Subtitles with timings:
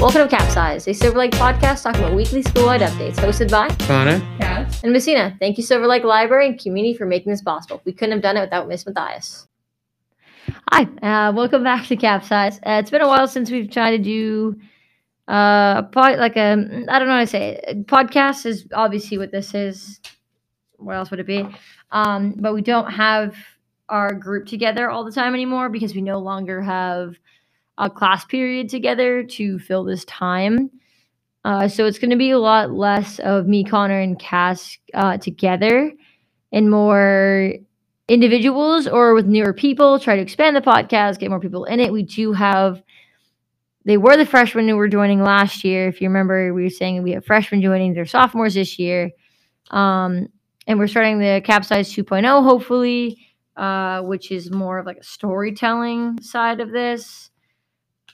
[0.00, 4.18] Welcome to Capsize, a Silver Lake podcast talking about weekly school-wide updates, hosted by Connor.
[4.38, 4.82] Cass.
[4.82, 5.36] and Messina.
[5.38, 7.82] Thank you, Silver Lake Library and community, for making this possible.
[7.84, 9.46] We couldn't have done it without Miss Matthias.
[10.72, 12.56] Hi, uh, welcome back to Capsize.
[12.60, 14.58] Uh, it's been a while since we've tried to do
[15.28, 16.52] uh, a pod, like a
[16.88, 17.86] I don't know how to say it.
[17.86, 20.00] Podcast is obviously what this is.
[20.78, 21.46] What else would it be?
[21.92, 23.36] Um, but we don't have
[23.90, 27.16] our group together all the time anymore because we no longer have
[27.80, 30.70] a class period together to fill this time.
[31.44, 35.16] Uh, so it's going to be a lot less of me, Connor, and Cass uh,
[35.16, 35.90] together
[36.52, 37.54] and more
[38.08, 39.98] individuals or with newer people.
[39.98, 41.92] Try to expand the podcast, get more people in it.
[41.92, 42.82] We do have,
[43.86, 45.88] they were the freshmen who were joining last year.
[45.88, 49.10] If you remember, we were saying we have freshmen joining, they're sophomores this year.
[49.70, 50.28] Um,
[50.66, 56.20] and we're starting the Capsize 2.0, hopefully, uh, which is more of like a storytelling
[56.20, 57.29] side of this.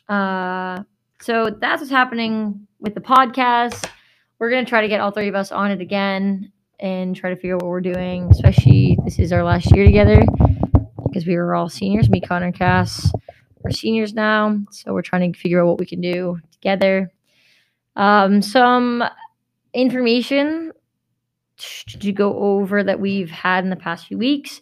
[0.09, 0.83] Uh,
[1.21, 3.89] so that's what's happening with the podcast.
[4.39, 7.37] We're gonna try to get all three of us on it again and try to
[7.37, 8.29] figure out what we're doing.
[8.31, 10.23] Especially this is our last year together
[11.07, 12.11] because we were all seniors.
[12.11, 13.11] Me, Connor, Cass
[13.65, 17.11] are seniors now, so we're trying to figure out what we can do together.
[17.97, 19.03] Um, some
[19.73, 20.73] information
[21.57, 24.61] to go over that we've had in the past few weeks.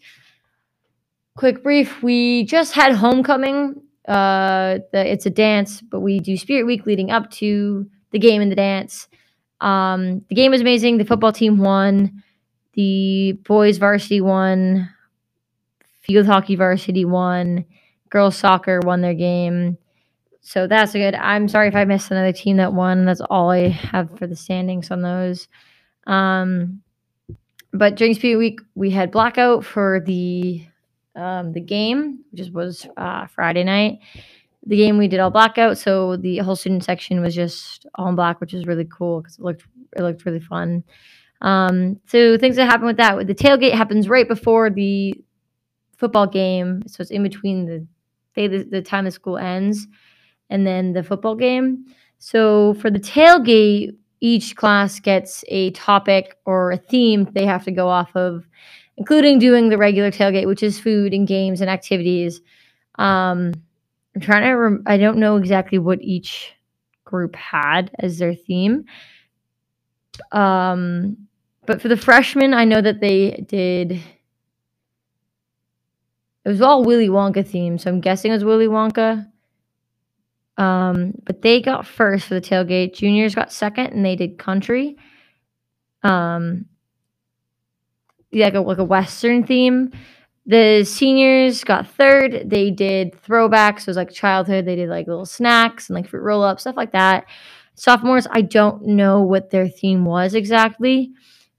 [1.37, 6.67] Quick brief: We just had homecoming uh the, it's a dance but we do spirit
[6.67, 9.09] week leading up to the game and the dance.
[9.61, 10.99] Um the game was amazing.
[10.99, 12.23] The football team won.
[12.75, 14.91] The boys varsity won.
[16.01, 17.65] Field hockey varsity won.
[18.11, 19.79] Girls soccer won their game.
[20.43, 21.15] So that's good.
[21.15, 23.07] I'm sorry if i missed another team that won.
[23.07, 25.49] That's all i have for the standings on those.
[26.07, 26.83] Um
[27.73, 30.65] but during spirit week we had blackout for the
[31.17, 33.99] um, the game, which was uh, Friday night.
[34.67, 38.15] The game we did all blackout, so the whole student section was just all in
[38.15, 39.65] black, which was really cool because it looked
[39.97, 40.85] it looked really fun.
[41.41, 45.15] Um, so things that happen with that, the tailgate happens right before the
[45.99, 47.87] football game, so it's in between the
[48.35, 49.87] day the, the time the school ends
[50.51, 51.85] and then the football game.
[52.19, 57.71] So for the tailgate, each class gets a topic or a theme they have to
[57.71, 58.49] go off of
[58.97, 62.41] including doing the regular tailgate, which is food and games and activities.
[62.97, 63.53] Um,
[64.15, 66.53] I'm trying to, rem- I don't know exactly what each
[67.05, 68.85] group had as their theme.
[70.33, 71.17] Um,
[71.67, 73.93] but for the freshmen, I know that they did.
[76.45, 79.27] It was all Willy Wonka themed, so I'm guessing it was Willy Wonka.
[80.57, 82.95] Um, but they got first for the tailgate.
[82.95, 84.97] Juniors got second, and they did country.
[86.03, 86.67] Um,
[88.43, 89.93] like a like a western theme.
[90.47, 92.51] The seniors got third.
[92.51, 93.81] They did throwbacks.
[93.81, 94.67] So it was like childhood.
[94.67, 97.25] They did like little snacks and like fruit roll up stuff like that.
[97.75, 101.13] Sophomores, I don't know what their theme was exactly,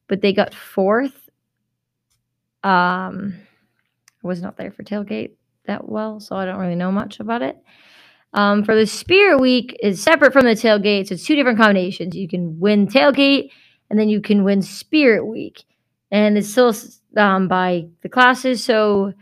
[0.07, 1.29] but they got fourth.
[2.63, 3.35] Um,
[4.23, 5.31] I was not there for tailgate
[5.65, 7.57] that well, so I don't really know much about it.
[8.33, 12.15] Um, for the Spirit Week is separate from the tailgate, so it's two different combinations.
[12.15, 13.49] You can win tailgate,
[13.89, 15.63] and then you can win Spirit Week
[16.11, 16.73] and it's still
[17.17, 18.63] um, by the classes.
[18.63, 19.13] So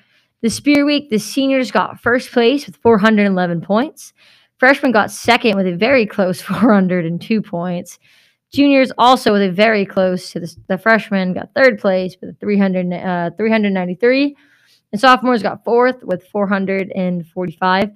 [0.41, 4.13] the Spirit Week, the seniors got first place with 411 points.
[4.57, 7.99] Freshmen got second with a very close 402 points.
[8.51, 12.93] Juniors also with a very close to the, the freshmen got third place with 300,
[12.93, 14.35] uh, 393.
[14.91, 17.89] And sophomores got fourth with 445.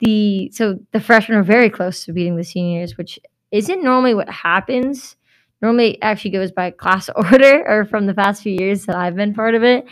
[0.00, 3.18] The so the freshmen are very close to beating the seniors, which
[3.50, 5.16] isn't normally what happens
[5.62, 9.34] normally actually goes by class order or from the past few years that I've been
[9.34, 9.86] part of it.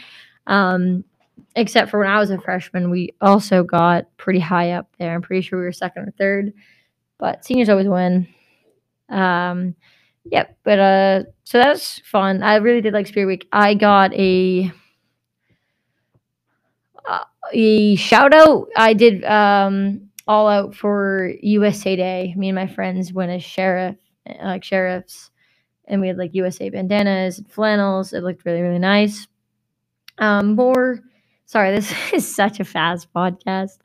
[0.47, 1.05] Um,
[1.55, 5.15] except for when I was a freshman, we also got pretty high up there.
[5.15, 6.53] I'm pretty sure we were second or third,
[7.19, 8.29] but seniors always win.
[9.09, 9.75] Um,
[10.25, 10.57] yep.
[10.63, 12.43] But uh, so that was fun.
[12.43, 13.49] I really did like Spirit Week.
[13.53, 14.73] I got a
[17.09, 18.69] uh, a shout out.
[18.77, 22.35] I did um all out for USA Day.
[22.37, 23.97] Me and my friends went as sheriff,
[24.43, 25.31] like sheriffs
[25.87, 28.13] and we had like USA bandanas and flannels.
[28.13, 29.27] It looked really, really nice.
[30.19, 31.01] Um, more,
[31.45, 33.79] sorry, this is such a fast podcast.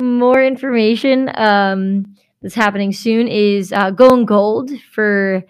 [0.00, 5.42] More information um, that's happening soon is uh, going gold for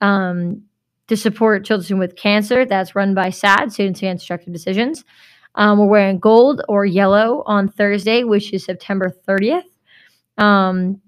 [0.00, 0.62] um,
[1.08, 2.64] to support children with cancer.
[2.64, 5.04] That's run by SAD, Students Against Destructive Decisions.
[5.54, 9.64] Um, we're wearing gold or yellow on Thursday, which is September 30th.
[10.36, 11.00] Um,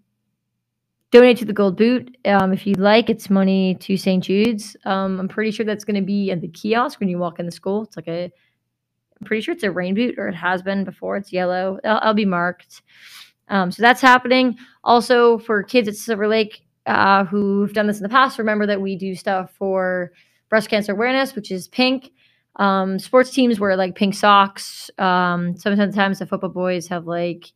[1.10, 3.10] donate to the Gold Boot um, if you'd like.
[3.10, 4.22] It's money to St.
[4.22, 4.76] Jude's.
[4.84, 7.46] Um, I'm pretty sure that's going to be at the kiosk when you walk in
[7.46, 7.82] the school.
[7.82, 8.24] It's like a,
[9.20, 11.16] I'm pretty sure it's a rain boot or it has been before.
[11.16, 11.78] It's yellow.
[11.84, 12.82] I'll, I'll be marked.
[13.48, 14.56] Um, so that's happening.
[14.84, 18.80] Also, for kids at Silver Lake uh, who've done this in the past, remember that
[18.80, 20.12] we do stuff for
[20.48, 22.12] breast cancer awareness, which is pink.
[22.56, 24.90] Um, sports teams wear like pink socks.
[24.98, 27.52] Um, sometimes the football boys have like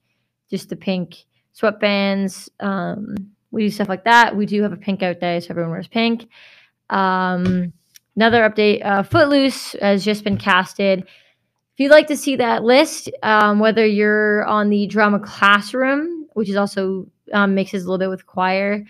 [0.51, 1.25] just the pink
[1.56, 2.49] sweatbands.
[3.55, 4.37] We do stuff like that.
[4.37, 6.29] We do have a pink out day, so everyone wears pink.
[6.91, 7.73] Um,
[8.17, 11.01] another update: uh, Footloose has just been casted.
[11.01, 16.49] If you'd like to see that list, um, whether you're on the drama classroom, which
[16.49, 18.85] is also um, mixes a little bit with choir,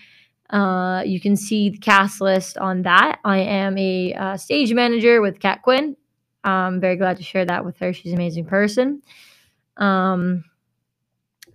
[0.51, 3.19] uh, you can see the cast list on that.
[3.25, 5.97] I am a uh, stage manager with Kat Quinn.
[6.43, 7.93] I'm very glad to share that with her.
[7.93, 9.03] She's an amazing person.
[9.77, 10.45] Um,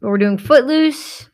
[0.01, 1.28] we're doing Footloose.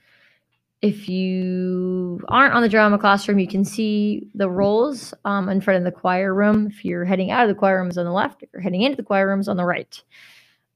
[0.82, 5.80] If you aren't on the drama classroom, you can see the roles um, in front
[5.80, 6.68] of the choir room.
[6.68, 8.98] If you're heading out of the choir rooms on the left, if you're heading into
[8.98, 10.02] the choir rooms on the right.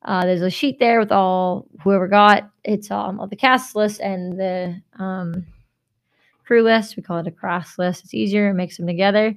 [0.04, 4.00] Uh, there's a sheet there with all whoever got it's um, all the cast list
[4.00, 5.46] and the um,
[6.46, 6.96] crew list.
[6.96, 8.04] We call it a cross list.
[8.04, 9.36] It's easier, it makes them together.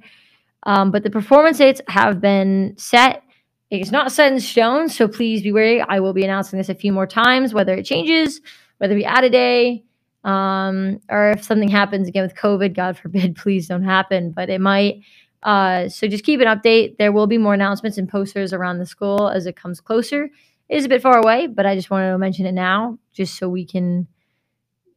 [0.63, 3.23] Um, but the performance dates have been set.
[3.69, 5.81] It's not set in stone, so please be wary.
[5.81, 8.39] I will be announcing this a few more times, whether it changes,
[8.77, 9.83] whether we add a day,
[10.23, 14.61] um, or if something happens again with COVID, God forbid, please don't happen, but it
[14.61, 15.01] might.
[15.41, 16.97] Uh, so just keep an update.
[16.97, 20.29] There will be more announcements and posters around the school as it comes closer.
[20.69, 23.37] It is a bit far away, but I just wanted to mention it now, just
[23.37, 24.07] so we can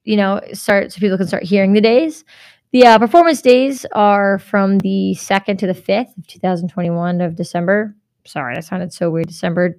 [0.06, 2.24] you know, start so people can start hearing the days.
[2.72, 7.94] The uh, performance days are from the 2nd to the 5th of 2021 of December.
[8.24, 9.26] Sorry, that sounded so weird.
[9.26, 9.78] December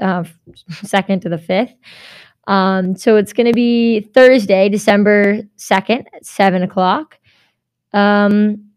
[0.00, 0.24] uh,
[0.70, 1.74] 2nd to the 5th.
[2.48, 7.18] Um, so it's going to be Thursday, December 2nd at 7 o'clock.
[7.92, 8.70] Um,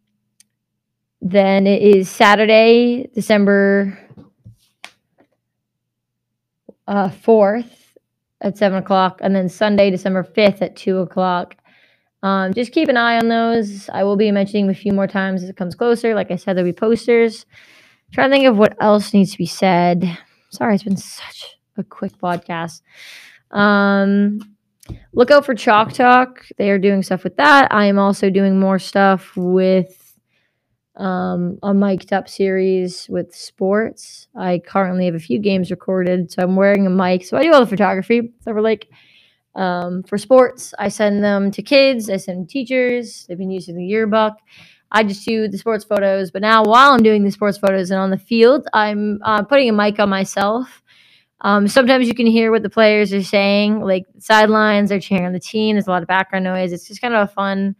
[1.21, 3.97] then it is Saturday, December
[6.87, 7.69] uh, 4th
[8.41, 11.55] at seven o'clock, and then Sunday, December 5th at two o'clock.
[12.23, 13.89] Um, just keep an eye on those.
[13.89, 16.13] I will be mentioning a few more times as it comes closer.
[16.13, 17.45] Like I said, there'll be posters.
[17.51, 20.17] I'm trying to think of what else needs to be said.
[20.49, 22.81] Sorry, it's been such a quick podcast.
[23.51, 24.39] Um,
[25.13, 26.45] look out for Chalk Talk.
[26.57, 27.73] They are doing stuff with that.
[27.73, 29.97] I am also doing more stuff with
[30.95, 34.27] um, a mic'd up series with sports.
[34.35, 37.25] I currently have a few games recorded, so I'm wearing a mic.
[37.25, 38.33] So I do all the photography.
[38.41, 38.87] So we're like,
[39.55, 43.25] um, for sports, I send them to kids, I send them teachers.
[43.27, 44.33] They've been using the yearbook.
[44.91, 46.31] I just do the sports photos.
[46.31, 49.69] But now, while I'm doing the sports photos and on the field, I'm uh, putting
[49.69, 50.80] a mic on myself.
[51.41, 55.33] Um, sometimes you can hear what the players are saying, like sidelines, they're cheering on
[55.33, 55.75] the team.
[55.75, 56.71] There's a lot of background noise.
[56.71, 57.75] It's just kind of a fun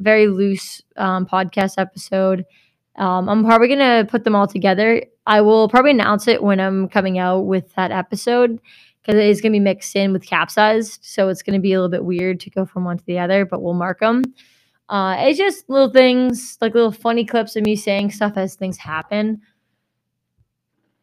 [0.00, 2.44] very loose um, podcast episode.
[2.96, 5.04] Um, I'm probably gonna put them all together.
[5.26, 8.58] I will probably announce it when I'm coming out with that episode
[9.02, 11.90] because it is gonna be mixed in with capsized, so it's gonna be a little
[11.90, 13.44] bit weird to go from one to the other.
[13.44, 14.22] But we'll mark them.
[14.88, 18.78] Uh, it's just little things, like little funny clips of me saying stuff as things
[18.78, 19.42] happen.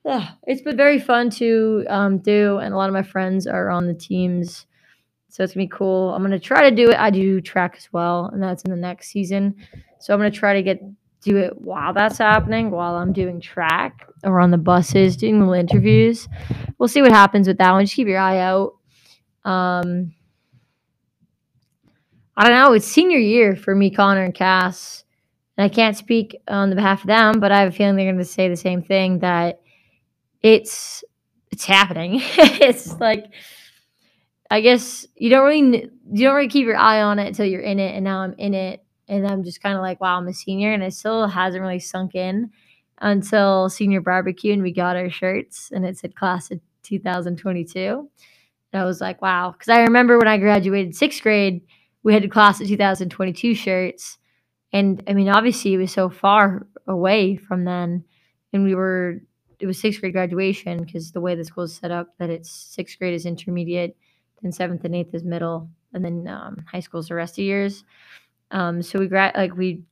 [0.05, 3.69] Yeah, it's been very fun to um, do, and a lot of my friends are
[3.69, 4.65] on the teams
[5.33, 6.13] so it's gonna be cool.
[6.13, 6.99] I'm gonna try to do it.
[6.99, 9.55] I do track as well, and that's in the next season.
[9.99, 10.79] So I'm gonna try to get
[11.21, 15.55] do it while that's happening, while I'm doing track or on the buses, doing little
[15.55, 16.29] interviews.
[16.77, 17.83] We'll see what happens with that one.
[17.83, 18.75] Just keep your eye out.
[19.43, 20.13] Um,
[22.37, 22.73] I don't know.
[22.73, 25.03] It's senior year for me, Connor, and Cass.
[25.57, 28.05] And I can't speak on the behalf of them, but I have a feeling they're
[28.05, 29.62] going to say the same thing that
[30.43, 31.03] it's
[31.51, 32.19] it's happening.
[32.21, 33.25] it's like
[34.51, 37.61] I guess you don't really you don't really keep your eye on it until you're
[37.61, 40.27] in it, and now I'm in it, and I'm just kind of like, wow, I'm
[40.27, 42.51] a senior, and it still hasn't really sunk in
[42.99, 48.09] until senior barbecue, and we got our shirts, and it said class of 2022.
[48.73, 51.61] And I was like, wow, because I remember when I graduated sixth grade,
[52.03, 54.17] we had a class of 2022 shirts,
[54.73, 58.03] and I mean, obviously, it was so far away from then,
[58.51, 59.21] and we were
[59.63, 62.49] it was sixth grade graduation because the way the school is set up that it's
[62.49, 63.95] sixth grade is intermediate
[64.43, 67.85] and seventh and eighth is middle, and then um, high is the rest of years.
[68.51, 69.83] Um, so we like we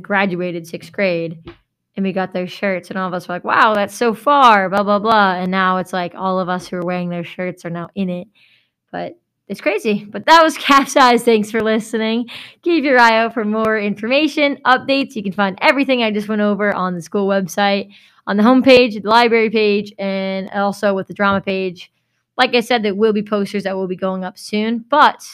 [0.00, 1.46] graduated sixth grade,
[1.94, 4.70] and we got those shirts, and all of us were like, "Wow, that's so far!"
[4.70, 5.34] Blah blah blah.
[5.34, 8.08] And now it's like all of us who are wearing those shirts are now in
[8.08, 8.28] it,
[8.90, 10.06] but it's crazy.
[10.08, 11.22] But that was Capsize.
[11.22, 12.30] Thanks for listening.
[12.62, 15.14] Keep your eye out for more information, updates.
[15.16, 17.92] You can find everything I just went over on the school website,
[18.28, 21.90] on the homepage, the library page, and also with the drama page.
[22.36, 25.24] Like I said, there will be posters that will be going up soon, but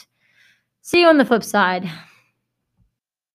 [0.81, 1.91] see you on the flip side.